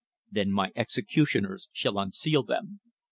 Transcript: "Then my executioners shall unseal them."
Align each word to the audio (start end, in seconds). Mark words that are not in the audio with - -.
"Then 0.31 0.51
my 0.51 0.71
executioners 0.75 1.69
shall 1.71 1.99
unseal 1.99 2.41
them." 2.41 2.79